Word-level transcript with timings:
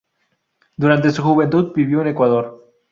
Durante 0.77 1.11
su 1.11 1.21
juventud 1.21 1.73
vivió 1.75 2.01
en 2.01 2.07
Ecuador. 2.07 2.73